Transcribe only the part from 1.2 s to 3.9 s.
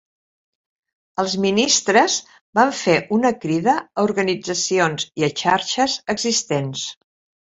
Els ministres van fer una crida